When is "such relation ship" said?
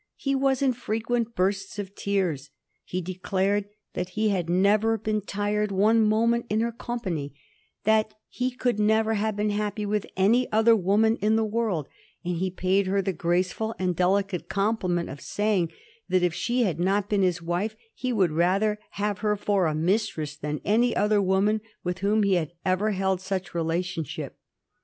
23.21-24.35